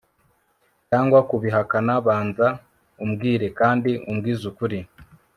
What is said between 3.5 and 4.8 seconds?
kandi umbwizukuri